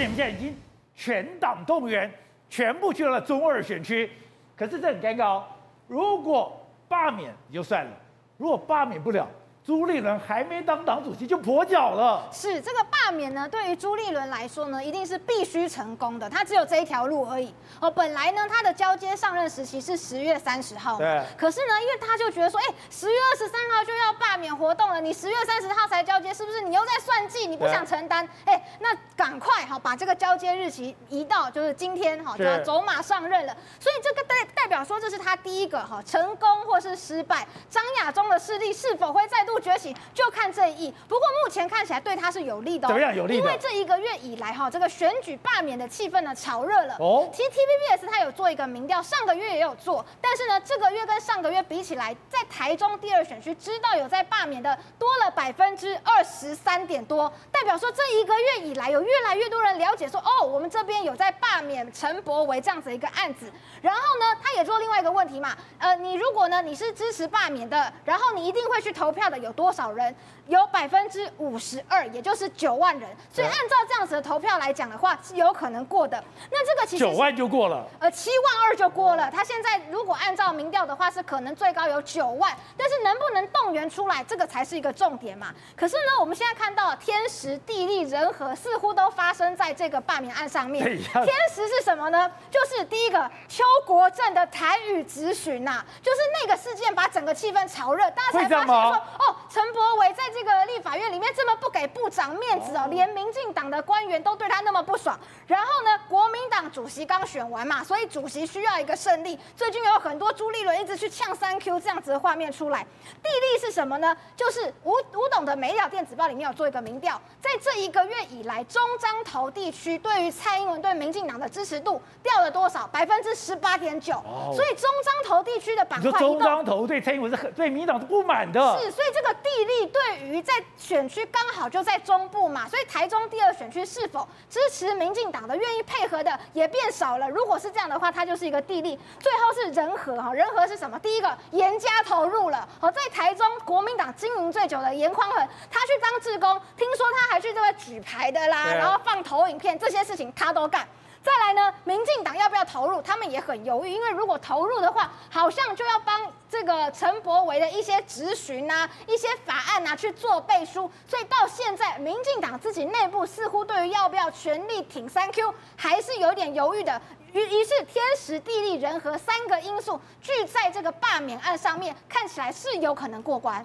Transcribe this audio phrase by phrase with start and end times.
[0.00, 0.56] 你们现在已经
[0.94, 2.10] 全党动员，
[2.48, 4.10] 全部去了中二选区。
[4.56, 5.44] 可是这很尴尬哦，
[5.86, 7.92] 如果罢免也就算了，
[8.38, 9.28] 如果罢免不了。
[9.70, 12.28] 朱立伦还没当党主席就跛脚了。
[12.32, 16.28] 是这个罢免呢，对于朱立伦来说呢，一定是必须成功的。
[16.28, 17.54] 他只有这一条路而已。
[17.78, 20.98] 哦，本来呢，他的交接上任时期是十月三十号。
[20.98, 21.22] 对。
[21.38, 27.46] 可是呢，因为他就觉得说，哎，十月二十三号就要罢免活动了，你十月三十号才交接，是不是你又在算计？
[27.46, 28.28] 你不想承担？
[28.46, 33.56] 哎，那赶快哈，把这个交接日期移到就是今天哈，就要走马上任了。
[33.78, 37.46] 所以这个代代表说，这是他第一个哈成功或是失败。
[37.68, 39.58] 张亚中的势力是否会再度？
[39.58, 42.88] 崛起就看这一役，不过目前看起来对他是有利的，哦。
[42.88, 43.36] 怎么样有利？
[43.36, 46.96] 因为这一个月以来哈，这个选举罢免的气氛呢炒热了。
[47.00, 63.50] 哦，其实 TVBS 他有做一个民调，上个月也有做，但是呢，这个月跟上个月比起来，在台中第二选区知道有在罢免的多了百分之二十三点多，代表说这一个月以来有越来越多人了解说，哦，我们这边有在罢免陈柏惟这样子一个案子。
[63.82, 69.40] 然后呢，他也做另外一个问题嘛，呃，你如果呢你是支持罢免的，然后你一定会去投票的。
[69.40, 70.14] 有多少人？
[70.48, 73.08] 有百分之五十二，也就是九万人。
[73.32, 76.22] 所以按照这样子的投票来讲的话，是有可能过的。
[76.50, 79.30] 那这个其实九万就过了，呃，七万二就过了。
[79.30, 85.54] 他现在如果按照民调的话，是可能最高有九万，但是能不能动员出来，这个才是一个重点嘛。
[85.76, 90.84] 可是呢，我们现在看到天时地利人和似乎都发生在这个罢免案上面。
[90.84, 92.30] 天时是什么呢？
[92.50, 99.19] 就是第一个邱国正的台语咨询呐，就是那个事件把整个气氛炒热，大家才发现说哦。
[99.50, 105.18] 陈柏伟在这个立法院里面这么不给部长面子哦，连民进党的官员都对他那么不爽。
[105.48, 109.36] 然后呢，国民党主席刚选完嘛，所以主席需要一个胜利。
[109.56, 112.86] 最近有很多朱立伦一直去呛三 Q 这样子的画面出来。
[113.20, 114.16] 地利是什么呢？
[114.36, 122.86] 就是吴吴董的《美丽岛电子报》里面有做一个民调，在这一个月以来，中彰投地区对于蔡英文对民进党的支持度掉了多少？
[122.86, 124.12] 百分之十八点九。
[124.54, 128.78] 所以中彰投地区的板块，中彰投对蔡英文是很对民进党是不满的。
[128.78, 129.39] 是，所以这个。
[129.42, 137.28] 地利对于在选区刚好就在中部嘛，所以台中第二选区是否支持民进党的、愿意配合的也变少了。
[137.28, 138.98] 如果是这样的话，它就是一个地利。
[139.18, 140.98] 最后是人和哈，人和是什么？
[140.98, 150.86] 第一个严家投入了，好，在台中国民党经营最久的严宽恒，他去当志工，听说他还去这个举牌的啦，然后放投影片，这些事情他都干。
[151.22, 153.02] 再来呢，民进党要不要投入？
[153.02, 167.00] 他们也很犹豫，因为如果投入的话，好像就要帮这个陈柏惟的一些质询啊、一些法案啊去做背书，所以到现在，民进党自己内部似乎对于要不要全力挺三 Q 还是有点犹豫的。
[167.32, 173.64] 于于是天时地利人和三个因素聚在这个罢免案上面，看起来是有可能过关。